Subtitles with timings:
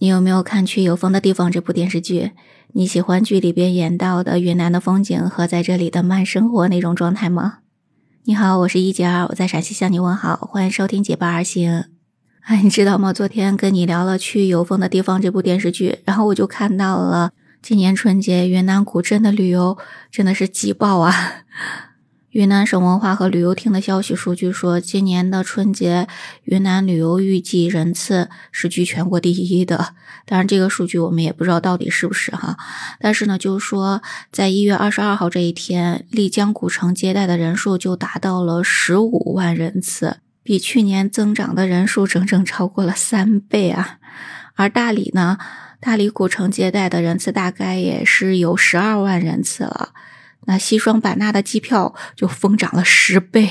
[0.00, 2.30] 你有没有看《去有风的地方》这部电视剧？
[2.72, 7.58] 你喜欢剧里边演到的云南的风景和在这里的慢生活那种状态吗？
[8.22, 11.72] 你好，我是一姐儿，我在陕西向你问好，欢迎收听《结伴而行》。
[12.42, 13.12] 哎，你知道吗？
[13.12, 19.76] 昨天跟你聊了《去有风的地方》这部电视剧，然后我就看到了今年春节云南古镇的旅游
[20.12, 21.12] 真的是挤爆啊！
[22.38, 26.06] 云南省文化和旅游厅的消息数据说，今年的春节
[26.44, 29.96] 云南旅游预计人次是居全国第一的。
[30.24, 32.56] 当然，这个数据我们也不知道到底是不是哈。
[33.00, 34.00] 但是呢，就是说，
[34.30, 43.98] 在一月二十二号这一天，丽江古城接待的人数就达到了十五万人次，比去年增长的人数整整超过了三倍啊。
[44.54, 45.38] 而大理呢，
[45.80, 49.88] 大理古城接待的人次大概也是有十二万人次了。
[50.48, 53.50] 那西双版纳的机票就疯涨了十倍，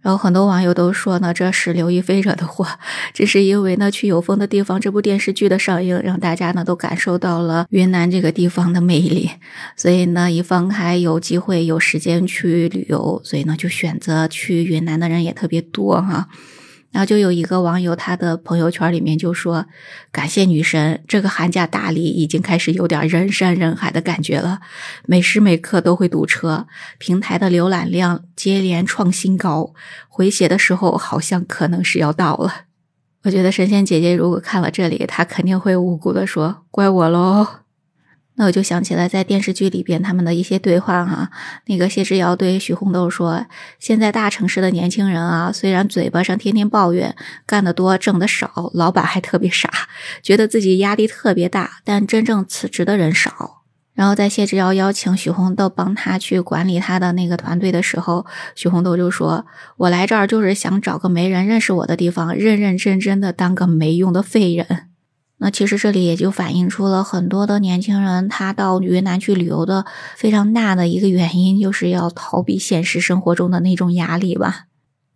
[0.00, 2.66] 然后很多网友都说呢，这是刘亦菲惹的祸。
[3.12, 9.32] 这是因为呢，去有风的地方这部电视剧的上映，让大家呢都感受到了云南这个地方的魅力，
[9.76, 16.28] 所以呢，一放开有机会有时间去旅游，所以呢就选择去云南的人也特别多哈。
[16.94, 19.66] 然后就有一个网友，他的朋友圈里面就说
[20.12, 24.60] ：“感谢女神，这个寒假大理已经开始有点人山人海的感觉了，
[25.04, 29.74] 每时每刻都会堵车，平台的浏览量接连创新高，
[30.08, 32.66] 回血的时候好像可能是要到了。”
[33.24, 37.48] 我觉得神仙姐姐如果看了这里，她肯定会无辜的说：“怪我喽。”
[38.36, 41.30] 那我就想起来，在电视剧里边他们的一些对话哈。
[41.66, 43.46] 那个谢之遥对许红豆说
[43.78, 47.14] ：“现在大城市的年轻人啊，虽然嘴巴上天天抱怨
[47.46, 49.70] 干得多挣得少，老板还特别傻，
[50.20, 53.62] 觉得自己压力特别大，但真正辞职的人少。”
[53.94, 59.46] 然后在谢之遥邀请许红豆帮他去管理他的那个团队的时候，许红豆就说
[59.78, 64.88] ：“我来这儿就是想找个没人认识我的地方，认认真真的当个没用的废人。”
[65.44, 69.84] 那其实这里也就反映出了很多的年轻人，他到云南去旅游的
[70.16, 74.64] 非常大的一个原因，就是要逃避现实生活中的那种压力吧。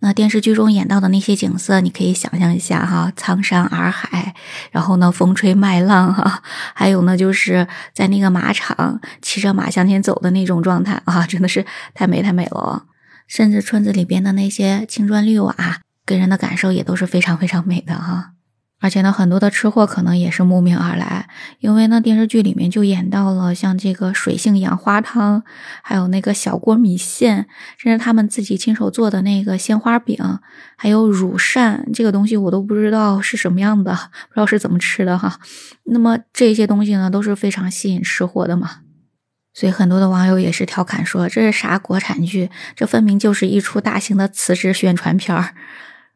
[0.01, 4.35] 那电视剧中演到的那些景色，你可以想象一下哈，苍山洱海，
[4.71, 6.43] 然后呢风吹麦浪哈，
[6.75, 12.85] 还有呢就是在那个马场骑着马向前走的那种状态啊，真的是太美太美了。
[13.27, 15.55] 甚至村子里边的那些青砖绿瓦，
[16.05, 18.33] 给人的感受也都是非常非常美的哈。
[18.81, 21.29] 而且呢，很多的吃货可能也是慕名而来，
[21.59, 25.43] 因为呢，电视剧里面就演到了像这个水性杨花汤，
[25.83, 30.17] 还有那个小锅米线，甚至他们自己亲手做的那个鲜花饼，
[30.77, 33.93] 还有乳扇，这个东西我都不知道是什么样的，
[34.29, 35.41] 不知道是怎么吃的哈。
[35.85, 38.83] 那么这些东西呢，都是非常吸引吃货的嘛。
[39.53, 42.49] 所以很多的网友也是调侃说，这是啥国产剧？
[42.77, 45.57] 这分明就是一出大型的辞职宣传片儿，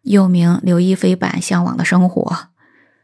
[0.03, 2.23] 又名刘亦菲版《向往的生活》。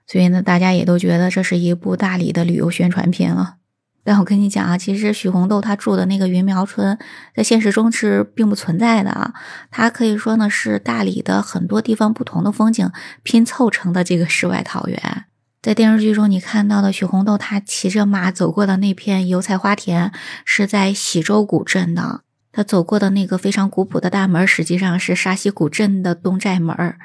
[0.08, 3.56] 所以呢，大家也都觉得这是一部大理的旅游宣传片了。
[4.02, 6.98] 但我跟你讲啊，其实许红豆她住的那个云苗村，
[7.36, 9.34] 在现实中是并不存在的啊。
[9.70, 12.90] 它可以说呢是大理的很多地方不同的风景
[13.22, 15.26] 拼凑成的这个世外桃源。
[15.60, 20.10] 在电视剧中，你看到的许红豆她骑着马走过的那片油菜花田，
[20.46, 22.22] 是在喜洲古镇的。
[22.50, 26.98] 她走过的那个非常古朴的大门，实际上是沙溪古镇的东寨门儿。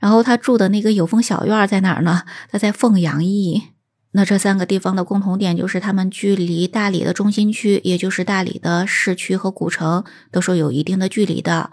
[0.00, 2.22] 然后他住的那个有风小院在哪儿呢？
[2.50, 3.62] 他在凤阳驿。
[4.12, 10.02] 那这三个地方的共同点就是，他们距离大理的中心区，也就是大理的市区和古城，
[10.32, 11.70] 都是有一定的距离的。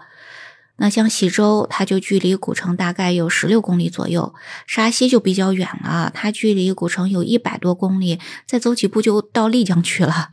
[0.76, 4.32] 那像喜洲，它就距离古城大概有十六公里左右；
[4.64, 10.28] 沙溪就比较远了，它距离古城有一百多公里，再走几步就到丽江去了。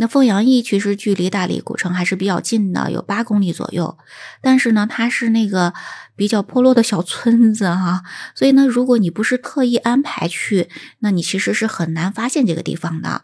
[0.00, 3.98] 那凤阳驿其实距离大理古城还是比较近的，有八公里左右。
[4.40, 5.74] 但是呢，它是那个
[6.14, 10.68] 比较破落的小村子哈，所以呢，如果你不是特意安排去，
[11.00, 13.22] 那你其实是很难发现这个地方的。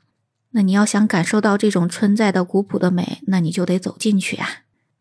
[0.51, 4.49] 那你要想感受到这种村寨的古朴的美，那你就得走进去啊。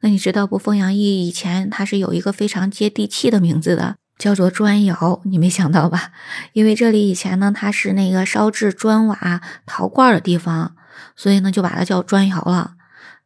[0.02, 0.60] 那你知道不？
[0.60, 5.22] 凤阳驿以前它是有一个非常接地气的名字的，叫做砖窑。
[5.26, 6.12] 你没想到吧？
[6.54, 10.76] 因为这里以前呢，它是那个烧制砖瓦陶罐的地方。
[11.16, 12.76] 所以呢，就把它叫砖窑了。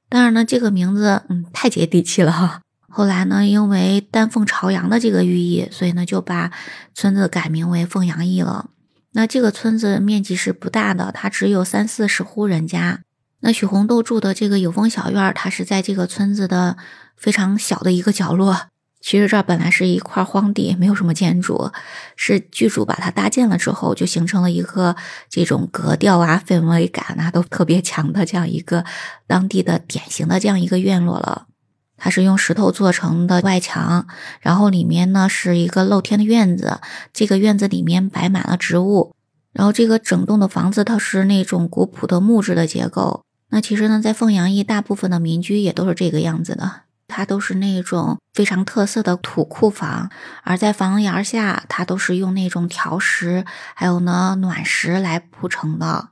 [0.09, 2.61] 当然呢，这个名字嗯太接地气了哈。
[2.89, 6.51] 后来呢，因为丹凤朝阳的这个寓意，所以呢就把
[6.93, 8.69] 村子改名为凤阳驿了。
[9.11, 13.01] 那这个村子面积是不大的，它只有三四十户人家。
[13.41, 16.77] 那许红豆住的这个有风小院，它是在这个村子的
[17.15, 18.67] 非常小的一个角落。
[18.99, 21.71] 其实这儿本来是一块荒地，没有什么建筑，
[22.15, 24.95] 是剧组把它搭建了之后，就形成了一个
[25.29, 28.83] 这种格调啊、氛围感啊都特别强的这样一个
[29.27, 31.47] 当地的典型的这样一个院落了。
[31.95, 34.07] 它是用石头做成的外墙，
[34.41, 36.79] 然后里面呢是一个露天的院子，
[37.13, 39.15] 这个院子里面摆满了植物。
[39.53, 43.23] 然后这个整栋的房子它是那种古朴的木质的结构。
[43.49, 50.09] 那其实呢，在凤阳驿，大部分的民居也都是这个样子的，它都是那种非常特色的土库房。
[50.43, 56.09] 而在房檐下，它都是用那种条石，还有呢暖石来铺成的，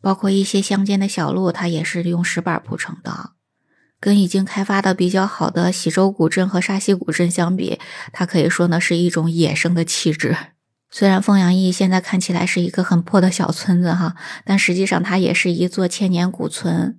[0.00, 3.30] 包括一些乡间的小路，它也是用石板铺成的。
[4.00, 7.80] 跟已经开发的比较好的喜洲古镇和沙溪古镇相比，
[8.12, 10.36] 它可以说呢是一种野生的气质。
[10.88, 16.98] 虽然凤阳驿现在看起来是一个很破的小村子哈，但实际上它也是一座千年古村，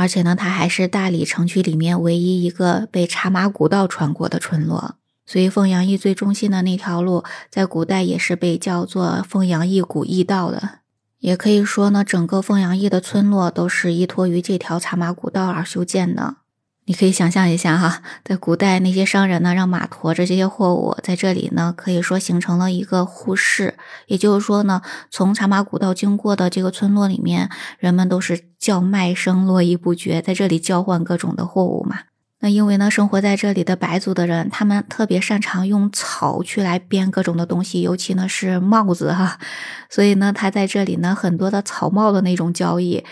[0.00, 4.94] 而且呢，它还是大理城区里面唯一一个被茶马古道穿过的村落。
[5.26, 10.78] 所以凤阳驿最中心的那条路，在古代也是被叫做凤阳驿古驿道的。
[11.18, 16.36] 也可以说呢，整个凤阳驿的村落都是依托于这条茶马古道而修建的。
[16.86, 23.74] 你可以想象一下哈，在古代那些商人呢，让马驮着这些货物，在这里呢，可以说形成了一个互市。
[24.06, 24.80] 也就是说呢，
[25.10, 32.00] 从茶马古道经过的这个村落里面，人们都是叫卖声络绎不绝，在这里交换各种的货物嘛。
[32.42, 39.38] 那因为呢，生活在这里的白族的人，他们特别擅长用草去来编各种的东西，尤其呢是帽子哈，
[39.90, 43.04] 所以呢，他在这里呢，很多的草帽的那种交易。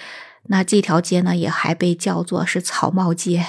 [0.45, 3.45] 那这条街呢，也还被叫做是草帽街。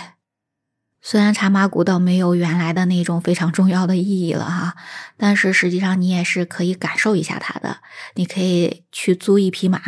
[1.02, 4.76] 虽然茶马古道没有原来的那种非常重要的意义了哈，
[5.16, 7.78] 但是实际上你也是可以感受一下它的。
[8.16, 9.80] 你可以去租一匹马，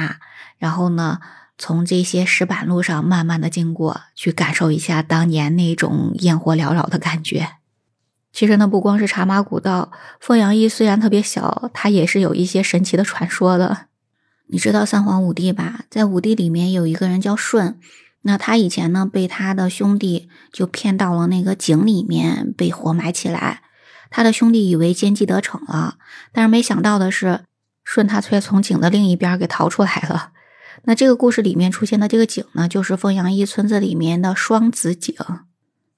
[0.58, 1.20] 然后呢，
[1.62, 7.50] 从这些石板路上慢慢的经过，去感受一下当年那种烟火缭绕的感觉。
[8.34, 13.86] 其实呢，不光是茶马古道，凤阳驿虽然特别小，它也是有一些神奇的传说的。
[14.48, 15.82] 你知道三皇五帝吧？
[15.88, 17.80] 在五帝里面有一个人叫舜。
[18.24, 23.62] 那他以前呢，被他的兄弟就骗到了那个井里面，被活埋起来。
[24.10, 26.00] 他的兄弟以为奸计得逞了，
[26.32, 27.42] 但是没想到的是，
[27.86, 30.32] 舜他却从井的另一边给逃出来了。
[30.84, 35.16] 那这个故事里面出现的这个井呢，就是凤阳驿村子里面的双子井。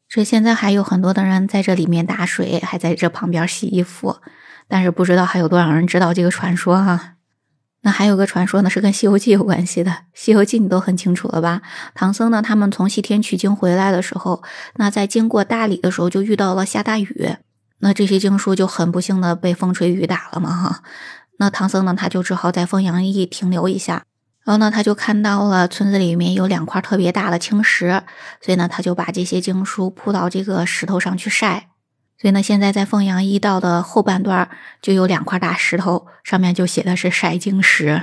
[0.08, 4.18] 这现在还有很多的人在这里面打水，还在这旁边洗衣服，
[4.68, 7.14] 但是不知道还有多少人知道这个传说啊。
[7.82, 11.62] 那还有个传说呢，是跟《西游记》有关系的，《西游记》你都很清楚了吧？
[11.94, 14.42] 唐僧呢，他们从西天取经回来的时候，
[14.76, 17.36] 那在经过大理的时候，就遇到了下大雨，
[17.80, 20.84] 那这些经书就很不幸的被风吹雨打了嘛，哈。
[21.40, 24.04] 那唐僧呢，他就只好在凤阳驿停留一下，
[24.44, 28.04] 然后呢，他就看到了村子里面有两块特别大的青石，
[28.42, 31.70] 所以呢，他就把这些经书铺到这个石头上去晒。
[32.20, 34.50] 所以呢，现在在凤阳驿道的后半段
[34.82, 38.02] 就有两块大石头，上面就写的是晒经石。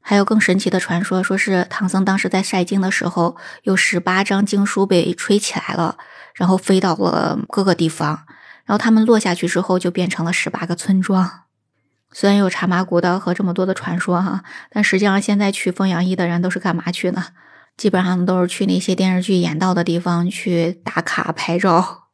[0.00, 5.98] 还有更神奇的传说，说是唐僧当时在晒经的时候，有十八张经书被吹起来了，
[6.34, 8.24] 然后飞到了各个地方，
[8.64, 11.42] 然后他们落下去之后就变成了十八个村庄。
[12.12, 17.26] 虽然有茶马古道和这么多的传说哈，但实际上现在去凤阳驿的人都是干嘛去呢？
[17.76, 22.08] 基本上都是去那些电视剧演到的地方去打卡拍照。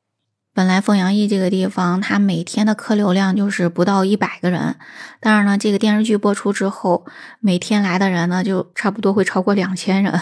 [0.53, 4.77] 本来凤阳驿这个地方，它每天的客流量就是不到一百个人。
[5.21, 7.07] 当然呢，这个电视剧播出之后，
[7.41, 10.21] 每天来的人呢就差不多会超过两千人。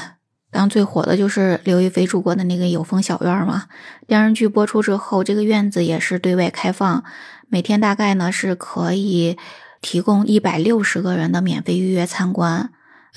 [0.53, 3.65] 当最火的就是刘亦菲住过的那个有风小院嘛。
[4.07, 7.03] 电视剧播出之后，这个院子也是对外开放，
[7.49, 9.37] 每天大概呢是可以
[9.81, 12.71] 提供一百六十个人的免费预约参观。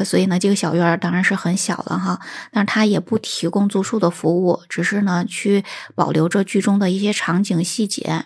[0.04, 2.20] 所以呢，这个小院儿当然是很小了哈，
[2.51, 5.63] 但是它也不提供住宿的服务，只是呢去
[5.94, 8.25] 保留着剧中的一些场景细节。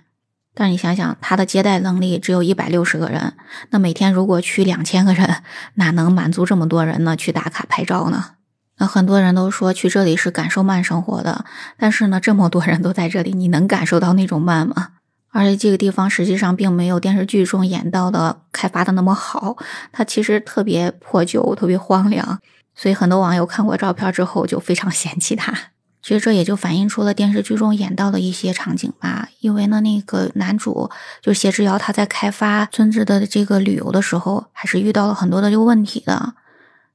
[0.56, 3.34] 但你想想，它的接待能力只有一百六十个人，
[3.70, 5.44] 那每天如果去两千个人，
[5.76, 7.16] 哪能满足这么多人呢？
[7.16, 8.32] 去打卡拍照呢？
[8.80, 11.46] 那很多人都说去这里是感受慢生活的，
[11.78, 14.94] 但是呢，这么多人都在这里，你能感受到那种慢吗？
[15.32, 19.58] 而且这个地方实际上并没有电视剧中演到的开发的那么好，
[19.92, 22.40] 它其实特别破旧、特别荒凉，
[22.74, 25.54] 所以很多网友看过照片之后就非常嫌弃它。
[26.02, 29.28] 其实这也就反映出了电视剧中演到的一些场景吧。
[29.42, 30.90] 因为呢，那个男主
[31.22, 36.34] 就谢之遥，他在开发村子的这个旅游的时候，还是遇到了很多的这个问题的。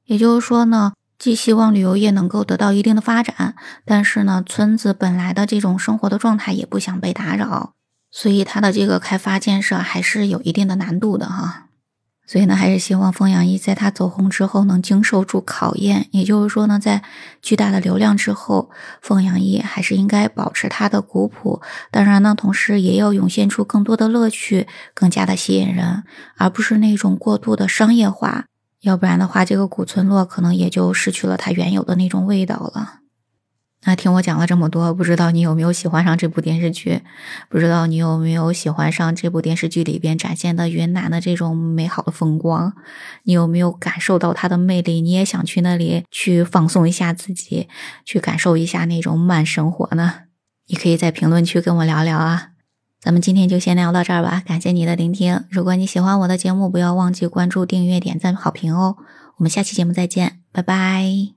[0.05, 3.55] 也就是说呢，既希望旅游业能够得到一定的发展，
[3.85, 7.73] 但是呢，村子本来的这种生活的状态也不想被打扰。
[8.11, 11.67] 所以它的这个开发建设还是有一定的难度的哈，
[12.25, 16.07] 所以呢，还是希望凤阳一在它走红之后能经受住考验。
[16.11, 17.03] 也就是说呢，在
[17.41, 21.61] 巨大的流量之后，凤阳一还是应该保持它的古朴。
[21.91, 26.03] 当然呢，同时也要涌现出更多的乐趣，更加的吸引人，
[26.37, 28.45] 而不是那种过度的商业化。
[28.85, 32.99] 要不然的话，这个古村落可能也就失去了它原有的那种味道了。
[33.87, 37.01] 那听我讲了这么多，不知道你有没有喜欢上这部电视剧？
[37.49, 42.73] 不知道你有没有喜欢上这部电视剧里边展现的云南的这种美好的风光？
[43.23, 45.01] 你有没有感受到它的魅力？
[45.01, 47.67] 你也想去那里去放松一下自己，
[48.05, 50.13] 去感受一下那种慢生活呢？
[50.67, 52.54] 你可以在评论区跟我聊聊啊。
[53.05, 55.43] 咱们今天就先聊到这儿吧，感谢你的聆听。
[55.51, 58.97] 如果你喜欢我的节目，不要忘记关注、订阅、点赞、好评哦。
[59.37, 61.34] 我们下期节目再见，拜拜。